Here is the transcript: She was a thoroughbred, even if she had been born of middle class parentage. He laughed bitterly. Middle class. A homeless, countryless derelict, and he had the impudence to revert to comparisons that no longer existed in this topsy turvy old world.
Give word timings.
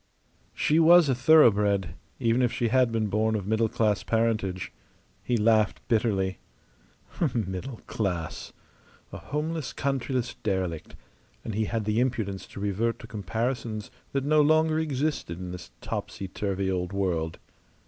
She 0.55 0.79
was 0.79 1.09
a 1.09 1.13
thoroughbred, 1.13 1.93
even 2.19 2.41
if 2.41 2.51
she 2.51 2.69
had 2.69 2.91
been 2.91 3.05
born 3.05 3.35
of 3.35 3.45
middle 3.45 3.69
class 3.69 4.01
parentage. 4.01 4.73
He 5.21 5.37
laughed 5.37 5.87
bitterly. 5.87 6.39
Middle 7.35 7.81
class. 7.85 8.51
A 9.11 9.19
homeless, 9.19 9.73
countryless 9.73 10.33
derelict, 10.33 10.95
and 11.45 11.53
he 11.53 11.65
had 11.65 11.85
the 11.85 11.99
impudence 11.99 12.47
to 12.47 12.59
revert 12.59 12.97
to 12.97 13.05
comparisons 13.05 13.91
that 14.11 14.25
no 14.25 14.41
longer 14.41 14.79
existed 14.79 15.37
in 15.37 15.51
this 15.51 15.69
topsy 15.81 16.27
turvy 16.27 16.71
old 16.71 16.93
world. 16.93 17.37